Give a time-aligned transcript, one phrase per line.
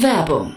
[0.00, 0.56] Werbung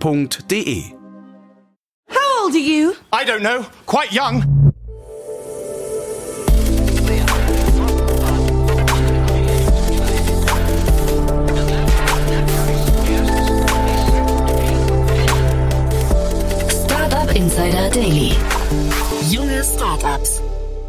[0.00, 0.94] www.ftf.de.
[2.08, 2.94] How old are you?
[3.12, 3.66] I don't know.
[3.86, 4.42] Quite young.
[16.68, 18.36] Startup Insider Daily.
[19.30, 20.40] Junge Startups.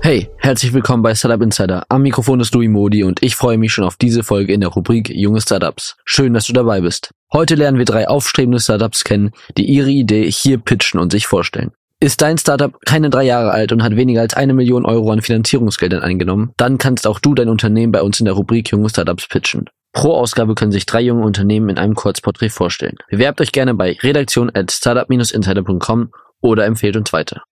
[0.02, 1.84] Hey, herzlich willkommen bei Startup Insider.
[1.90, 4.70] Am Mikrofon ist Louis Modi und ich freue mich schon auf diese Folge in der
[4.70, 5.98] Rubrik Junge Startups.
[6.06, 7.12] Schön, dass du dabei bist.
[7.34, 11.72] Heute lernen wir drei aufstrebende Startups kennen, die ihre Idee hier pitchen und sich vorstellen.
[12.00, 15.22] Ist dein Startup keine drei Jahre alt und hat weniger als eine Million Euro an
[15.22, 19.28] Finanzierungsgeldern eingenommen, dann kannst auch du dein Unternehmen bei uns in der Rubrik Junge Startups
[19.28, 19.66] pitchen.
[19.92, 22.96] Pro Ausgabe können sich drei junge Unternehmen in einem Kurzporträt vorstellen.
[23.10, 27.44] Bewerbt euch gerne bei redaktion at startup-insider.com oder empfehlt uns weiter.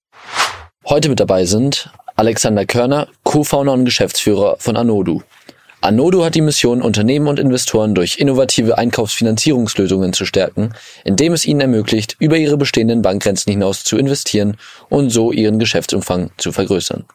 [0.86, 5.24] Heute mit dabei sind Alexander Körner, Co-Founder und Geschäftsführer von Anodu.
[5.86, 11.62] Anodu hat die Mission, Unternehmen und Investoren durch innovative Einkaufsfinanzierungslösungen zu stärken, indem es ihnen
[11.62, 14.58] ermöglicht, über ihre bestehenden Bankgrenzen hinaus zu investieren
[14.90, 17.06] und so ihren Geschäftsumfang zu vergrößern.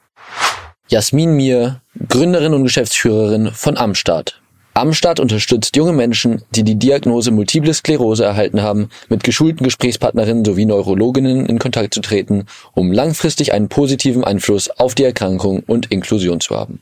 [0.87, 4.41] Jasmin Mir, Gründerin und Geschäftsführerin von Amstart.
[4.75, 10.67] Amstart unterstützt junge Menschen, die die Diagnose Multiple Sklerose erhalten haben, mit geschulten Gesprächspartnerinnen sowie
[10.67, 16.39] Neurologinnen in Kontakt zu treten, um langfristig einen positiven Einfluss auf die Erkrankung und Inklusion
[16.39, 16.81] zu haben.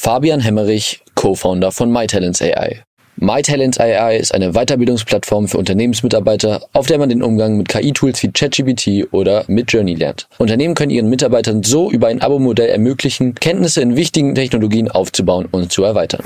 [0.00, 2.84] Fabian Hemmerich, Co-Founder von MyTalents AI.
[3.16, 8.30] MyTalents AI ist eine Weiterbildungsplattform für Unternehmensmitarbeiter, auf der man den Umgang mit KI-Tools wie
[8.30, 10.28] ChatGPT oder Midjourney lernt.
[10.38, 15.72] Unternehmen können ihren Mitarbeitern so über ein Abo-Modell ermöglichen, Kenntnisse in wichtigen Technologien aufzubauen und
[15.72, 16.24] zu erweitern.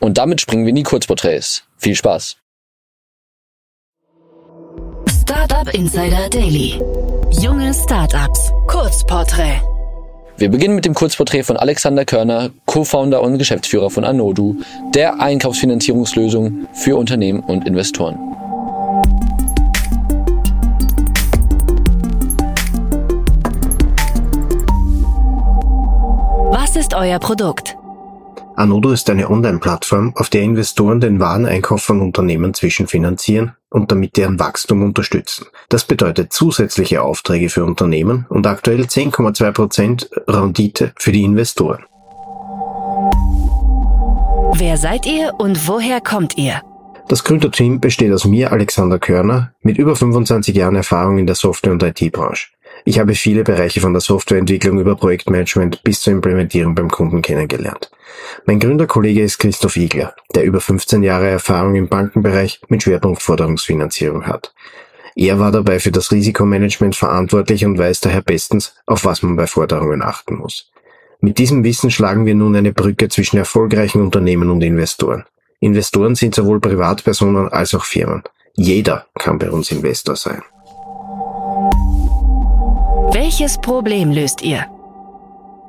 [0.00, 1.62] Und damit springen wir in die Kurzporträts.
[1.76, 2.38] Viel Spaß!
[5.22, 6.80] Startup Insider Daily.
[7.40, 8.50] Junge Startups.
[8.66, 9.60] Kurzporträt.
[10.36, 14.56] Wir beginnen mit dem Kurzporträt von Alexander Körner, Co-Founder und Geschäftsführer von Anodu,
[14.92, 18.18] der Einkaufsfinanzierungslösung für Unternehmen und Investoren.
[26.50, 27.76] Was ist euer Produkt?
[28.56, 34.38] Anodo ist eine Online-Plattform, auf der Investoren den Wareneinkauf von Unternehmen zwischenfinanzieren und damit deren
[34.38, 35.46] Wachstum unterstützen.
[35.68, 41.84] Das bedeutet zusätzliche Aufträge für Unternehmen und aktuell 10,2% Rendite für die Investoren.
[44.56, 46.62] Wer seid ihr und woher kommt ihr?
[47.08, 51.72] Das Gründerteam besteht aus mir, Alexander Körner, mit über 25 Jahren Erfahrung in der Software-
[51.72, 52.46] und IT-Branche.
[52.86, 57.90] Ich habe viele Bereiche von der Softwareentwicklung über Projektmanagement bis zur Implementierung beim Kunden kennengelernt.
[58.44, 64.26] Mein Gründerkollege ist Christoph Igler, der über 15 Jahre Erfahrung im Bankenbereich mit Schwerpunkt Forderungsfinanzierung
[64.26, 64.52] hat.
[65.16, 69.46] Er war dabei für das Risikomanagement verantwortlich und weiß daher bestens, auf was man bei
[69.46, 70.70] Forderungen achten muss.
[71.20, 75.24] Mit diesem Wissen schlagen wir nun eine Brücke zwischen erfolgreichen Unternehmen und Investoren.
[75.60, 78.24] Investoren sind sowohl Privatpersonen als auch Firmen.
[78.52, 80.42] Jeder kann bei uns Investor sein.
[83.14, 84.66] Welches Problem löst ihr?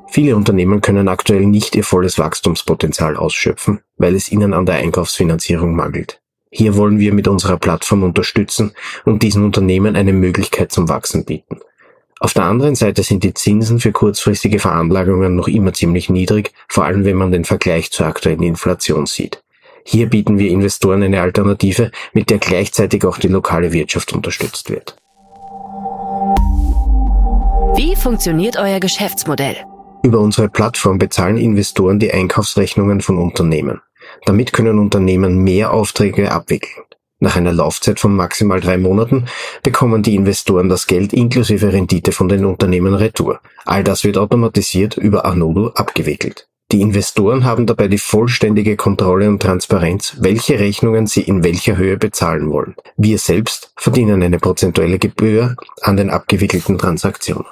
[0.07, 5.75] Viele Unternehmen können aktuell nicht ihr volles Wachstumspotenzial ausschöpfen, weil es ihnen an der Einkaufsfinanzierung
[5.75, 6.19] mangelt.
[6.49, 8.71] Hier wollen wir mit unserer Plattform unterstützen
[9.05, 11.59] und diesen Unternehmen eine Möglichkeit zum Wachsen bieten.
[12.19, 16.85] Auf der anderen Seite sind die Zinsen für kurzfristige Veranlagungen noch immer ziemlich niedrig, vor
[16.85, 19.43] allem wenn man den Vergleich zur aktuellen Inflation sieht.
[19.83, 24.95] Hier bieten wir Investoren eine Alternative, mit der gleichzeitig auch die lokale Wirtschaft unterstützt wird.
[27.77, 29.57] Wie funktioniert euer Geschäftsmodell?
[30.01, 33.81] Über unsere Plattform bezahlen Investoren die Einkaufsrechnungen von Unternehmen.
[34.25, 36.85] Damit können Unternehmen mehr Aufträge abwickeln.
[37.19, 39.25] Nach einer Laufzeit von maximal drei Monaten
[39.61, 43.41] bekommen die Investoren das Geld inklusive Rendite von den Unternehmen retour.
[43.65, 46.47] All das wird automatisiert über Anodo abgewickelt.
[46.71, 51.97] Die Investoren haben dabei die vollständige Kontrolle und Transparenz, welche Rechnungen sie in welcher Höhe
[51.97, 52.75] bezahlen wollen.
[52.95, 57.45] Wir selbst verdienen eine prozentuelle Gebühr an den abgewickelten Transaktionen.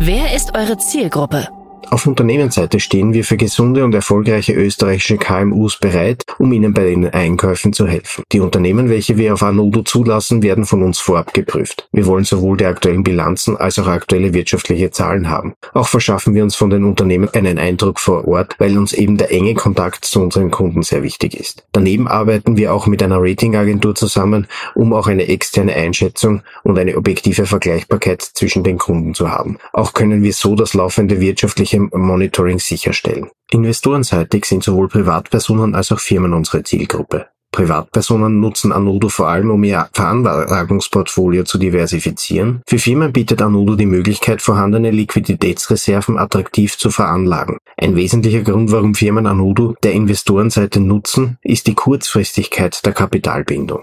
[0.00, 1.48] Wer ist eure Zielgruppe?
[1.90, 7.08] Auf Unternehmensseite stehen wir für gesunde und erfolgreiche österreichische KMUs bereit, um ihnen bei den
[7.08, 8.24] Einkäufen zu helfen.
[8.32, 11.88] Die Unternehmen, welche wir auf Anodo zulassen, werden von uns vorab geprüft.
[11.92, 15.54] Wir wollen sowohl die aktuellen Bilanzen als auch aktuelle wirtschaftliche Zahlen haben.
[15.72, 19.30] Auch verschaffen wir uns von den Unternehmen einen Eindruck vor Ort, weil uns eben der
[19.30, 21.64] enge Kontakt zu unseren Kunden sehr wichtig ist.
[21.72, 26.96] Daneben arbeiten wir auch mit einer Ratingagentur zusammen, um auch eine externe Einschätzung und eine
[26.96, 29.58] objektive Vergleichbarkeit zwischen den Kunden zu haben.
[29.72, 33.30] Auch können wir so das laufende wirtschaftliche wirtschaftliche Monitoring sicherstellen.
[33.50, 37.26] Investorenseitig sind sowohl Privatpersonen als auch Firmen unsere Zielgruppe.
[37.52, 42.62] Privatpersonen nutzen Anudo vor allem, um ihr Veranlagungsportfolio zu diversifizieren.
[42.66, 47.58] Für Firmen bietet Anudo die Möglichkeit, vorhandene Liquiditätsreserven attraktiv zu veranlagen.
[47.76, 53.82] Ein wesentlicher Grund, warum Firmen Anudo der Investorenseite nutzen, ist die Kurzfristigkeit der Kapitalbindung.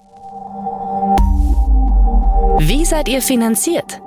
[2.59, 4.01] Wie seid ihr finanziert?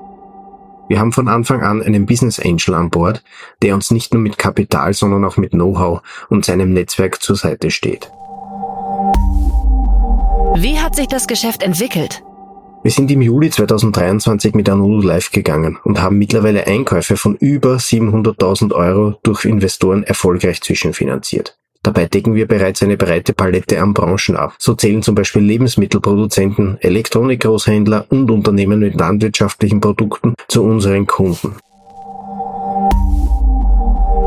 [0.89, 3.23] Wir haben von Anfang an einen Business Angel an Bord,
[3.63, 7.71] der uns nicht nur mit Kapital, sondern auch mit Know-how und seinem Netzwerk zur Seite
[7.71, 8.11] steht.
[10.57, 12.23] Wie hat sich das Geschäft entwickelt?
[12.83, 17.77] Wir sind im Juli 2023 mit Anudo live gegangen und haben mittlerweile Einkäufe von über
[17.77, 21.57] 700.000 Euro durch Investoren erfolgreich zwischenfinanziert.
[21.85, 24.55] Dabei decken wir bereits eine breite Palette an Branchen ab.
[24.59, 31.57] So zählen zum Beispiel Lebensmittelproduzenten, Elektronikgroßhändler und Unternehmen mit landwirtschaftlichen Produkten zu unseren Kunden.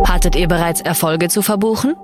[0.06, 1.96] Hattet ihr bereits Erfolge zu verbuchen?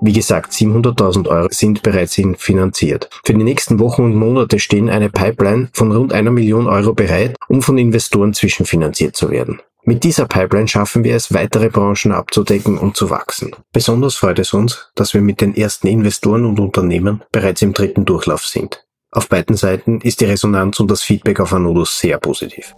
[0.00, 3.08] Wie gesagt, 700.000 Euro sind bereits finanziert.
[3.24, 7.36] Für die nächsten Wochen und Monate stehen eine Pipeline von rund einer Million Euro bereit,
[7.48, 9.60] um von Investoren zwischenfinanziert zu werden.
[9.88, 13.52] Mit dieser Pipeline schaffen wir es, weitere Branchen abzudecken und zu wachsen.
[13.72, 18.04] Besonders freut es uns, dass wir mit den ersten Investoren und Unternehmen bereits im dritten
[18.04, 18.84] Durchlauf sind.
[19.12, 22.74] Auf beiden Seiten ist die Resonanz und das Feedback auf Anodus sehr positiv.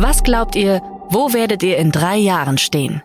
[0.00, 3.00] Was glaubt ihr, wo werdet ihr in drei Jahren stehen?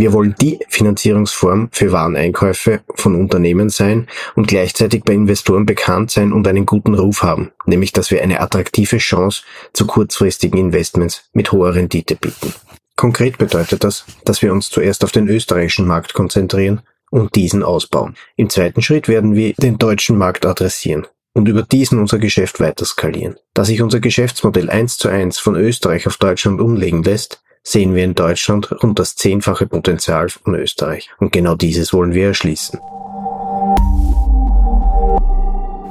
[0.00, 6.32] Wir wollen die Finanzierungsform für Wareneinkäufe von Unternehmen sein und gleichzeitig bei Investoren bekannt sein
[6.32, 9.42] und einen guten Ruf haben, nämlich dass wir eine attraktive Chance
[9.74, 12.54] zu kurzfristigen Investments mit hoher Rendite bieten.
[12.96, 16.80] Konkret bedeutet das, dass wir uns zuerst auf den österreichischen Markt konzentrieren
[17.10, 18.14] und diesen ausbauen.
[18.36, 22.86] Im zweiten Schritt werden wir den deutschen Markt adressieren und über diesen unser Geschäft weiter
[22.86, 23.36] skalieren.
[23.52, 28.04] Da sich unser Geschäftsmodell eins zu eins von Österreich auf Deutschland umlegen lässt, sehen wir
[28.04, 31.10] in Deutschland rund das zehnfache Potenzial von Österreich.
[31.18, 32.78] Und genau dieses wollen wir erschließen.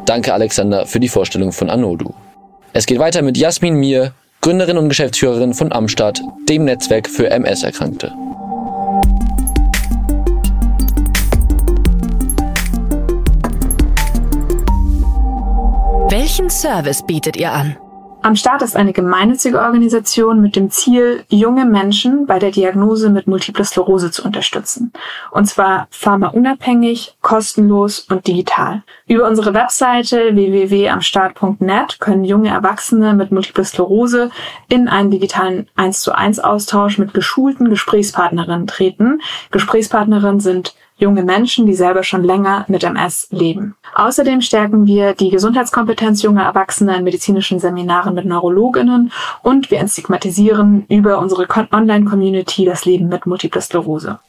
[0.05, 2.13] Danke Alexander für die Vorstellung von Anodu.
[2.73, 8.11] Es geht weiter mit Jasmin Mir, Gründerin und Geschäftsführerin von Amstadt, dem Netzwerk für MS-Erkrankte.
[16.09, 17.77] Welchen Service bietet ihr an?
[18.21, 23.27] Am Start ist eine gemeinnützige Organisation mit dem Ziel, junge Menschen bei der Diagnose mit
[23.27, 24.91] Multiple Sklerose zu unterstützen.
[25.31, 28.83] Und zwar pharmaunabhängig, kostenlos und digital.
[29.07, 34.31] Über unsere Webseite www.amstart.net können junge Erwachsene mit Multiple Sklerose
[34.67, 39.21] in einen digitalen 1 zu 1 Austausch mit geschulten Gesprächspartnerinnen treten.
[39.51, 43.75] Gesprächspartnerinnen sind junge Menschen, die selber schon länger mit MS leben.
[43.95, 49.11] Außerdem stärken wir die Gesundheitskompetenz junger Erwachsener in medizinischen Seminaren mit Neurologinnen
[49.41, 54.19] und wir entstigmatisieren über unsere Online-Community das Leben mit Multiple Sklerose.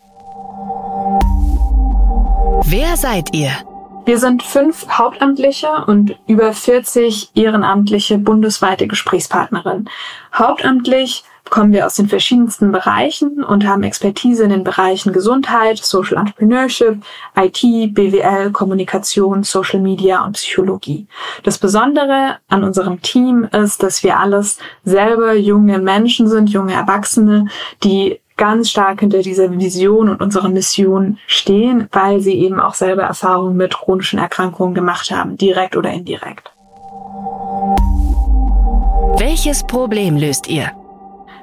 [2.65, 3.51] Wer seid ihr?
[4.05, 9.89] Wir sind fünf Hauptamtliche und über 40 ehrenamtliche bundesweite Gesprächspartnerinnen.
[10.35, 16.19] Hauptamtlich kommen wir aus den verschiedensten Bereichen und haben Expertise in den Bereichen Gesundheit, Social
[16.19, 17.03] Entrepreneurship,
[17.37, 17.61] IT,
[17.95, 21.07] BWL, Kommunikation, Social Media und Psychologie.
[21.43, 27.47] Das Besondere an unserem Team ist, dass wir alles selber junge Menschen sind, junge Erwachsene,
[27.85, 33.03] die ganz stark hinter dieser Vision und unserer Mission stehen, weil sie eben auch selber
[33.03, 36.51] Erfahrungen mit chronischen Erkrankungen gemacht haben, direkt oder indirekt.
[39.19, 40.73] Welches Problem löst ihr?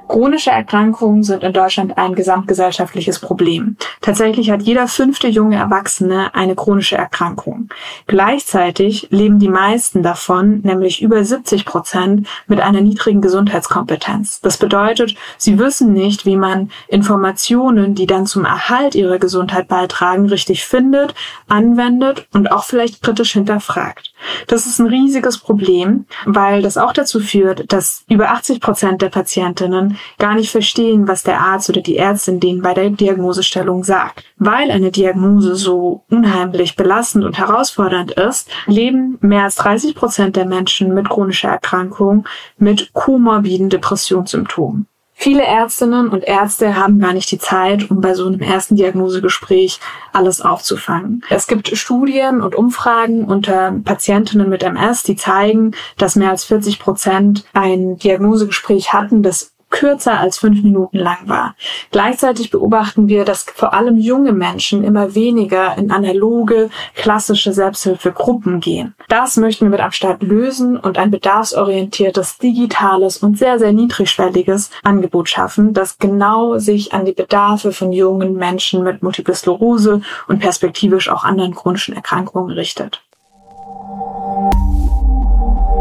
[0.08, 3.76] Chronische Erkrankungen sind in Deutschland ein gesamtgesellschaftliches Problem.
[4.00, 7.68] Tatsächlich hat jeder fünfte junge Erwachsene eine chronische Erkrankung.
[8.06, 14.40] Gleichzeitig leben die meisten davon, nämlich über 70 Prozent, mit einer niedrigen Gesundheitskompetenz.
[14.40, 20.26] Das bedeutet, sie wissen nicht, wie man Informationen, die dann zum Erhalt ihrer Gesundheit beitragen,
[20.26, 21.14] richtig findet,
[21.48, 24.14] anwendet und auch vielleicht kritisch hinterfragt.
[24.46, 29.10] Das ist ein riesiges Problem, weil das auch dazu führt, dass über 80 Prozent der
[29.10, 34.24] Patientinnen gar nicht verstehen, was der Arzt oder die Ärztin denen bei der Diagnosestellung sagt.
[34.36, 40.46] Weil eine Diagnose so unheimlich belastend und herausfordernd ist, leben mehr als 30 Prozent der
[40.46, 42.26] Menschen mit chronischer Erkrankung
[42.58, 44.86] mit komorbiden Depressionssymptomen.
[45.20, 49.80] Viele Ärztinnen und Ärzte haben gar nicht die Zeit, um bei so einem ersten Diagnosegespräch
[50.12, 51.24] alles aufzufangen.
[51.28, 56.78] Es gibt Studien und Umfragen unter Patientinnen mit MS, die zeigen, dass mehr als 40
[56.78, 61.54] Prozent ein Diagnosegespräch hatten, das kürzer als fünf Minuten lang war.
[61.90, 68.94] Gleichzeitig beobachten wir, dass vor allem junge Menschen immer weniger in analoge, klassische Selbsthilfegruppen gehen.
[69.08, 75.28] Das möchten wir mit Abstand lösen und ein bedarfsorientiertes, digitales und sehr, sehr niedrigschwelliges Angebot
[75.28, 81.08] schaffen, das genau sich an die Bedarfe von jungen Menschen mit Multiple Sklerose und perspektivisch
[81.08, 83.02] auch anderen chronischen Erkrankungen richtet.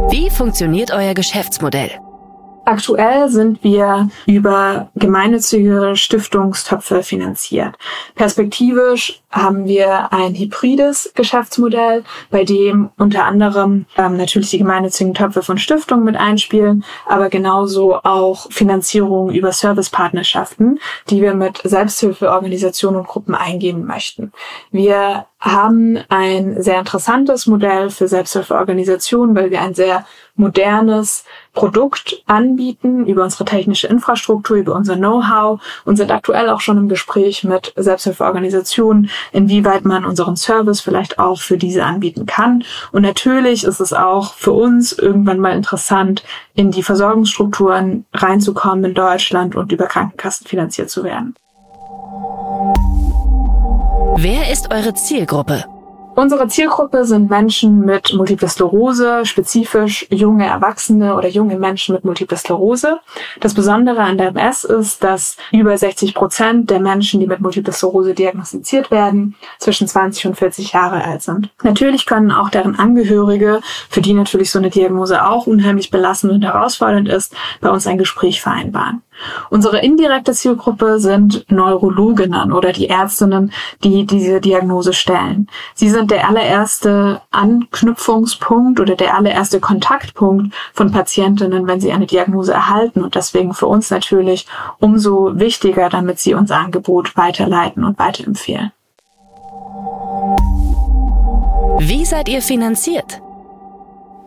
[0.10, 1.92] Wie funktioniert euer Geschäftsmodell?
[2.68, 7.78] Aktuell sind wir über gemeinnützige Stiftungstöpfe finanziert.
[8.16, 15.44] Perspektivisch haben wir ein hybrides Geschäftsmodell, bei dem unter anderem ähm, natürlich die gemeinnützigen Töpfe
[15.44, 23.08] von Stiftungen mit einspielen, aber genauso auch Finanzierung über Servicepartnerschaften, die wir mit Selbsthilfeorganisationen und
[23.08, 24.34] Gruppen eingehen möchten.
[24.72, 30.06] Wir haben ein sehr interessantes Modell für Selbsthilfeorganisationen, weil wir ein sehr
[30.38, 36.78] modernes Produkt anbieten über unsere technische Infrastruktur, über unser Know-how und sind aktuell auch schon
[36.78, 42.64] im Gespräch mit Selbsthilfeorganisationen, inwieweit man unseren Service vielleicht auch für diese anbieten kann.
[42.92, 48.94] Und natürlich ist es auch für uns irgendwann mal interessant, in die Versorgungsstrukturen reinzukommen in
[48.94, 51.36] Deutschland und über Krankenkassen finanziert zu werden.
[54.20, 55.66] Wer ist eure Zielgruppe?
[56.20, 62.36] Unsere Zielgruppe sind Menschen mit Multiple Sklerose, spezifisch junge Erwachsene oder junge Menschen mit Multiple
[62.36, 62.98] Sklerose.
[63.40, 67.72] Das Besondere an der MS ist, dass über 60 Prozent der Menschen, die mit Multiple
[67.72, 71.52] Sklerose diagnostiziert werden, zwischen 20 und 40 Jahre alt sind.
[71.62, 76.42] Natürlich können auch deren Angehörige, für die natürlich so eine Diagnose auch unheimlich belastend und
[76.42, 79.04] herausfordernd ist, bei uns ein Gespräch vereinbaren.
[79.50, 83.52] Unsere indirekte Zielgruppe sind Neurologinnen oder die Ärztinnen,
[83.84, 85.48] die diese Diagnose stellen.
[85.74, 92.54] Sie sind der allererste Anknüpfungspunkt oder der allererste Kontaktpunkt von Patientinnen, wenn sie eine Diagnose
[92.54, 94.48] erhalten und deswegen für uns natürlich
[94.80, 98.72] umso wichtiger, damit sie unser Angebot weiterleiten und weiterempfehlen.
[101.80, 103.22] Wie seid ihr finanziert?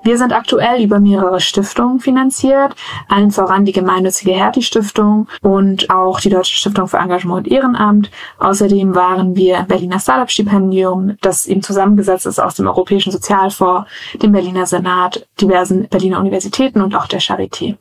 [0.02, 2.74] Wir sind aktuell über mehrere Stiftungen finanziert,
[3.08, 8.10] allen voran die gemeinnützige Hertie-Stiftung und auch die Deutsche Stiftung für Engagement und Ehrenamt.
[8.38, 13.90] Außerdem waren wir im Berliner Startup-Stipendium, das eben zusammengesetzt ist aus dem Europäischen Sozialfonds,
[14.22, 17.76] dem Berliner Senat, diversen Berliner Universitäten und auch der Charité.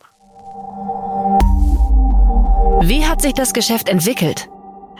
[2.82, 4.50] Wie hat sich das Geschäft entwickelt?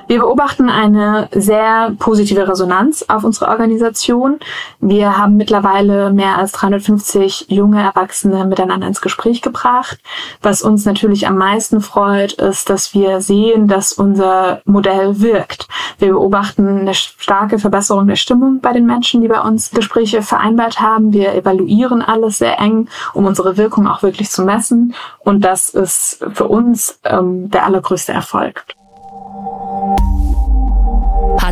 [0.10, 4.40] Wir beobachten eine sehr positive Resonanz auf unsere Organisation.
[4.80, 10.00] Wir haben mittlerweile mehr als 350 junge Erwachsene miteinander ins Gespräch gebracht.
[10.42, 15.68] Was uns natürlich am meisten freut, ist, dass wir sehen, dass unser Modell wirkt.
[16.00, 20.80] Wir beobachten eine starke Verbesserung der Stimmung bei den Menschen, die bei uns Gespräche vereinbart
[20.80, 21.14] haben.
[21.14, 24.96] Wir evaluieren alles sehr eng, um unsere Wirkung auch wirklich zu messen.
[25.20, 28.66] Und das ist für uns ähm, der allergrößte Erfolg.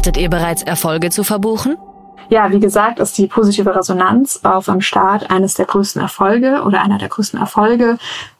[0.07, 1.75] Hattet ihr bereits Erfolge zu verbuchen?
[2.29, 6.81] Ja, wie gesagt, ist die positive Resonanz auf am Start eines der größten Erfolge oder
[6.81, 7.97] einer der größten Erfolge.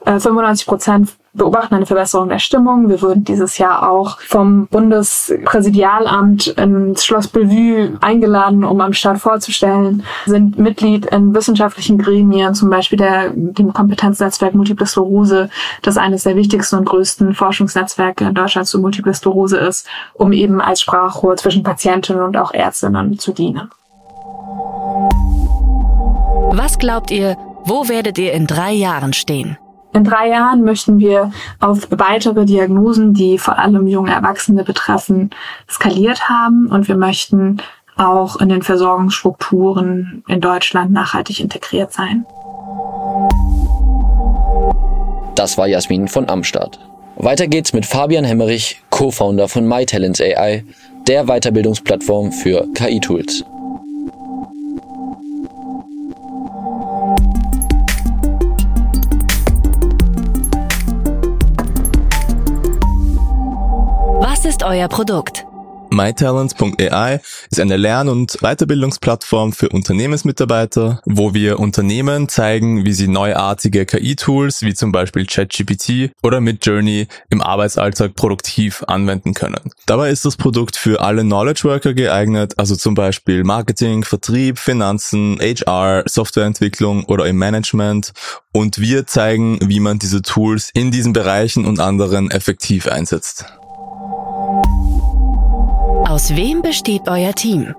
[0.07, 2.89] 95 äh, Prozent beobachten eine Verbesserung der Stimmung.
[2.89, 10.03] Wir wurden dieses Jahr auch vom Bundespräsidialamt ins Schloss Bellevue eingeladen, um am Start vorzustellen,
[10.25, 15.49] sind Mitglied in wissenschaftlichen Gremien, zum Beispiel der, dem Kompetenznetzwerk Multiple Sklerose,
[15.83, 20.59] das eines der wichtigsten und größten Forschungsnetzwerke in Deutschland zu Multiple Sklerose ist, um eben
[20.59, 23.69] als Sprachrohr zwischen Patientinnen und auch Ärztinnen zu dienen.
[26.51, 29.57] Was glaubt ihr, wo werdet ihr in drei Jahren stehen?
[29.97, 35.31] In drei Jahren möchten wir auf weitere Diagnosen, die vor allem junge Erwachsene betreffen,
[35.67, 37.57] skaliert haben und wir möchten
[37.95, 42.27] auch in den Versorgungsstrukturen in Deutschland nachhaltig integriert sein.
[45.33, 46.79] Das war Jasmin von Amstadt.
[47.15, 50.63] Weiter geht's mit Fabian Hemmerich, Co-Founder von MyTalents AI,
[51.07, 53.43] der Weiterbildungsplattform für KI-Tools.
[64.47, 65.45] Ist euer Produkt?
[65.89, 73.85] MyTalents.ai ist eine Lern- und Weiterbildungsplattform für Unternehmensmitarbeiter, wo wir Unternehmen zeigen, wie sie neuartige
[73.85, 79.71] KI-Tools wie zum Beispiel ChatGPT oder Midjourney im Arbeitsalltag produktiv anwenden können.
[79.85, 85.39] Dabei ist das Produkt für alle Knowledge Worker geeignet, also zum Beispiel Marketing, Vertrieb, Finanzen,
[85.41, 88.13] HR, Softwareentwicklung oder im Management
[88.53, 93.45] und wir zeigen, wie man diese Tools in diesen Bereichen und anderen effektiv einsetzt.
[96.17, 97.75] Aus wem besteht euer Team?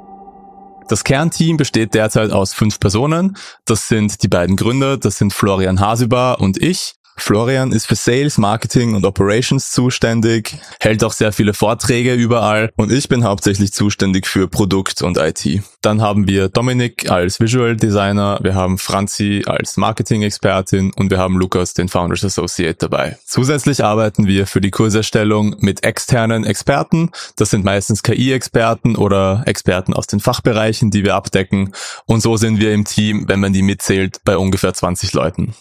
[0.89, 3.37] Das Kernteam besteht derzeit aus fünf Personen.
[3.65, 6.95] Das sind die beiden Gründer, das sind Florian Hasibar und ich.
[7.21, 12.93] Florian ist für Sales, Marketing und Operations zuständig, hält auch sehr viele Vorträge überall und
[12.93, 15.63] ich bin hauptsächlich zuständig für Produkt und IT.
[15.83, 21.37] Dann haben wir Dominik als Visual Designer, wir haben Franzi als Marketing-Expertin und wir haben
[21.37, 23.19] Lukas, den Founders Associate dabei.
[23.25, 27.11] Zusätzlich arbeiten wir für die Kurserstellung mit externen Experten.
[27.37, 31.73] Das sind meistens KI-Experten oder Experten aus den Fachbereichen, die wir abdecken.
[32.07, 35.55] Und so sind wir im Team, wenn man die mitzählt, bei ungefähr 20 Leuten.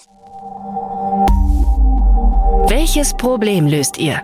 [2.70, 4.22] Welches Problem löst ihr?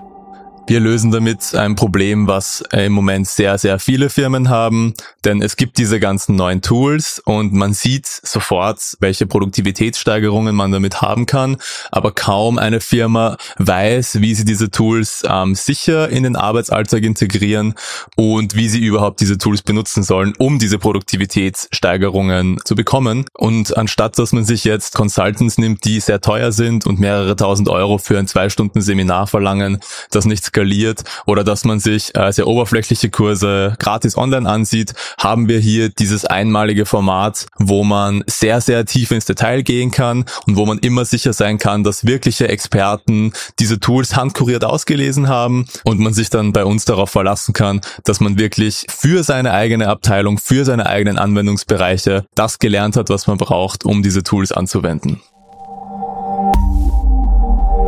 [0.65, 4.93] Wir lösen damit ein Problem, was im Moment sehr, sehr viele Firmen haben,
[5.25, 11.01] denn es gibt diese ganzen neuen Tools und man sieht sofort, welche Produktivitätssteigerungen man damit
[11.01, 11.57] haben kann,
[11.91, 17.75] aber kaum eine Firma weiß, wie sie diese Tools ähm, sicher in den Arbeitsalltag integrieren
[18.15, 23.25] und wie sie überhaupt diese Tools benutzen sollen, um diese Produktivitätssteigerungen zu bekommen.
[23.33, 27.67] Und anstatt dass man sich jetzt Consultants nimmt, die sehr teuer sind und mehrere tausend
[27.67, 29.79] Euro für ein zwei Stunden Seminar verlangen,
[30.09, 35.49] das nichts skaliert oder dass man sich äh, sehr oberflächliche Kurse gratis online ansieht, haben
[35.49, 40.55] wir hier dieses einmalige Format, wo man sehr, sehr tief ins Detail gehen kann und
[40.55, 45.99] wo man immer sicher sein kann, dass wirkliche Experten diese Tools handkuriert ausgelesen haben und
[45.99, 50.37] man sich dann bei uns darauf verlassen kann, dass man wirklich für seine eigene Abteilung,
[50.37, 55.21] für seine eigenen Anwendungsbereiche das gelernt hat, was man braucht, um diese Tools anzuwenden.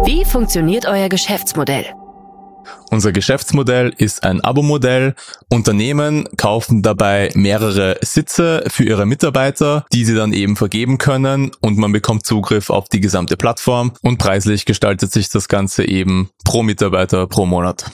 [0.05, 1.86] Wie funktioniert euer Geschäftsmodell?
[2.91, 5.15] Unser Geschäftsmodell ist ein Abo-Modell.
[5.50, 11.77] Unternehmen kaufen dabei mehrere Sitze für ihre Mitarbeiter, die sie dann eben vergeben können und
[11.77, 16.63] man bekommt Zugriff auf die gesamte Plattform und preislich gestaltet sich das Ganze eben pro
[16.63, 17.86] Mitarbeiter pro Monat.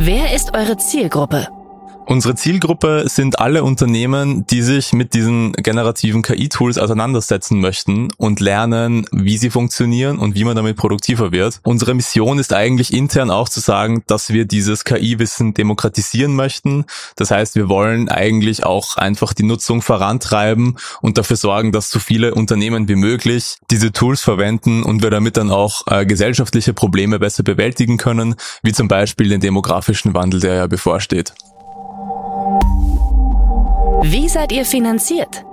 [0.00, 1.48] Wer ist eure Zielgruppe?
[2.10, 9.04] Unsere Zielgruppe sind alle Unternehmen, die sich mit diesen generativen KI-Tools auseinandersetzen möchten und lernen,
[9.12, 11.60] wie sie funktionieren und wie man damit produktiver wird.
[11.64, 16.86] Unsere Mission ist eigentlich intern auch zu sagen, dass wir dieses KI-Wissen demokratisieren möchten.
[17.16, 21.98] Das heißt, wir wollen eigentlich auch einfach die Nutzung vorantreiben und dafür sorgen, dass so
[21.98, 27.18] viele Unternehmen wie möglich diese Tools verwenden und wir damit dann auch äh, gesellschaftliche Probleme
[27.18, 31.34] besser bewältigen können, wie zum Beispiel den demografischen Wandel, der ja bevorsteht.
[34.02, 35.44] Wie seid ihr finanziert?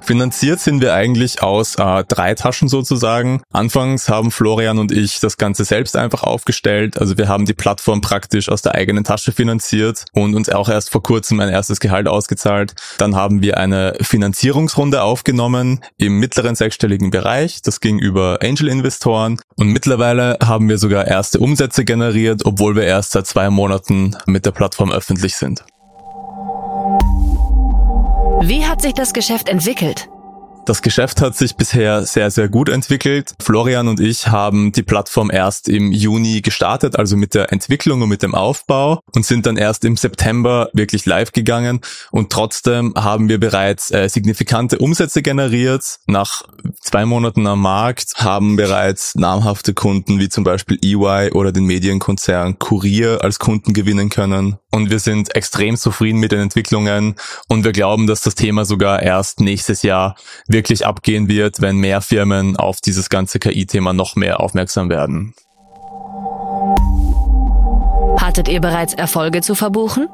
[0.00, 3.42] Finanziert sind wir eigentlich aus äh, drei Taschen sozusagen.
[3.52, 6.98] Anfangs haben Florian und ich das Ganze selbst einfach aufgestellt.
[6.98, 10.90] Also wir haben die Plattform praktisch aus der eigenen Tasche finanziert und uns auch erst
[10.90, 12.74] vor kurzem ein erstes Gehalt ausgezahlt.
[12.96, 17.60] Dann haben wir eine Finanzierungsrunde aufgenommen im mittleren sechsstelligen Bereich.
[17.60, 23.10] Das ging über Angel-Investoren und mittlerweile haben wir sogar erste Umsätze generiert, obwohl wir erst
[23.12, 25.64] seit zwei Monaten mit der Plattform öffentlich sind.
[28.42, 30.08] Wie hat sich das Geschäft entwickelt?
[30.64, 33.34] Das Geschäft hat sich bisher sehr, sehr gut entwickelt.
[33.38, 38.08] Florian und ich haben die Plattform erst im Juni gestartet, also mit der Entwicklung und
[38.08, 41.80] mit dem Aufbau und sind dann erst im September wirklich live gegangen.
[42.12, 45.98] Und trotzdem haben wir bereits äh, signifikante Umsätze generiert.
[46.06, 46.42] Nach
[46.80, 52.58] zwei Monaten am Markt haben bereits namhafte Kunden wie zum Beispiel EY oder den Medienkonzern
[52.58, 54.59] Kurier als Kunden gewinnen können.
[54.70, 57.16] Und wir sind extrem zufrieden mit den Entwicklungen
[57.48, 60.14] und wir glauben, dass das Thema sogar erst nächstes Jahr
[60.46, 65.34] wirklich abgehen wird, wenn mehr Firmen auf dieses ganze KI-Thema noch mehr aufmerksam werden.
[68.20, 70.08] Hattet ihr bereits Erfolge zu verbuchen?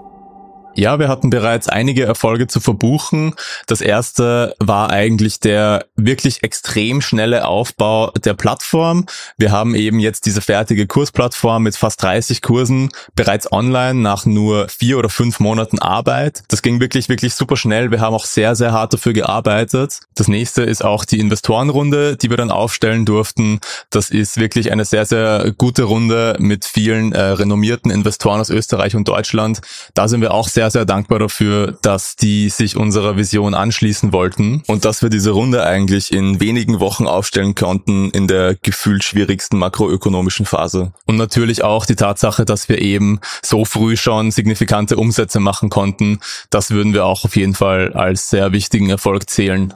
[0.77, 3.33] Ja, wir hatten bereits einige Erfolge zu verbuchen.
[3.67, 9.07] Das erste war eigentlich der wirklich extrem schnelle Aufbau der Plattform.
[9.39, 14.69] Wir haben eben jetzt diese fertige Kursplattform mit fast 30 Kursen bereits online nach nur
[14.69, 16.43] vier oder fünf Monaten Arbeit.
[16.49, 17.91] Das ging wirklich, wirklich super schnell.
[17.91, 20.01] Wir haben auch sehr, sehr hart dafür gearbeitet.
[20.15, 23.61] Das nächste ist auch die Investorenrunde, die wir dann aufstellen durften.
[23.89, 28.95] Das ist wirklich eine sehr, sehr gute Runde mit vielen äh, renommierten Investoren aus Österreich
[28.95, 29.63] und Deutschland.
[29.95, 34.13] Da sind wir auch sehr sehr, sehr dankbar dafür, dass die sich unserer Vision anschließen
[34.13, 39.05] wollten und dass wir diese Runde eigentlich in wenigen Wochen aufstellen konnten in der gefühlt
[39.05, 40.93] schwierigsten makroökonomischen Phase.
[41.07, 46.19] Und natürlich auch die Tatsache, dass wir eben so früh schon signifikante Umsätze machen konnten,
[46.51, 49.73] das würden wir auch auf jeden Fall als sehr wichtigen Erfolg zählen.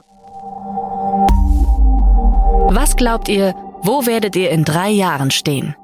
[2.73, 5.75] Was glaubt ihr, wo werdet ihr in drei Jahren stehen?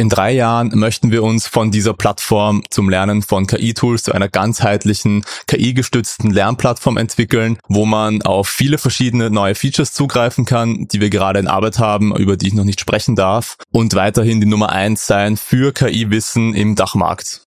[0.00, 4.28] In drei Jahren möchten wir uns von dieser Plattform zum Lernen von KI-Tools zu einer
[4.28, 11.10] ganzheitlichen KI-gestützten Lernplattform entwickeln, wo man auf viele verschiedene neue Features zugreifen kann, die wir
[11.10, 14.70] gerade in Arbeit haben, über die ich noch nicht sprechen darf, und weiterhin die Nummer
[14.70, 17.47] eins sein für KI-Wissen im Dachmarkt.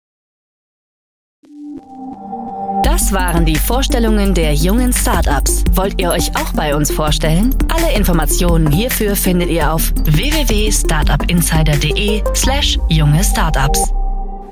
[2.89, 5.65] Das waren die Vorstellungen der jungen Startups.
[5.73, 7.53] Wollt ihr euch auch bei uns vorstellen?
[7.67, 13.91] Alle Informationen hierfür findet ihr auf www.startupinsider.de/slash junge Startups.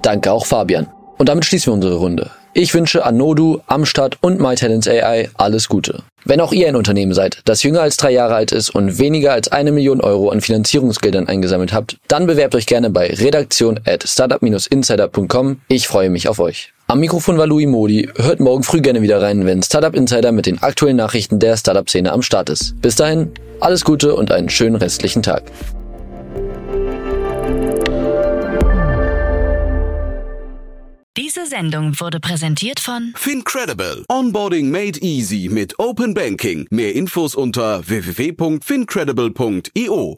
[0.01, 0.87] Danke auch Fabian.
[1.17, 2.29] Und damit schließen wir unsere Runde.
[2.53, 6.03] Ich wünsche Anodu, Amstadt und MyTalents AI alles Gute.
[6.25, 9.31] Wenn auch ihr ein Unternehmen seid, das jünger als drei Jahre alt ist und weniger
[9.31, 14.05] als eine Million Euro an Finanzierungsgeldern eingesammelt habt, dann bewerbt euch gerne bei redaktion at
[14.05, 15.61] startup-insider.com.
[15.69, 16.73] Ich freue mich auf euch.
[16.87, 18.07] Am Mikrofon war Louis Modi.
[18.15, 22.11] Hört morgen früh gerne wieder rein, wenn Startup Insider mit den aktuellen Nachrichten der Startup-Szene
[22.11, 22.79] am Start ist.
[22.79, 25.51] Bis dahin, alles Gute und einen schönen restlichen Tag.
[31.17, 34.05] Diese Sendung wurde präsentiert von Fincredible.
[34.07, 36.67] Onboarding made easy mit Open Banking.
[36.69, 40.17] Mehr Infos unter www.fincredible.io.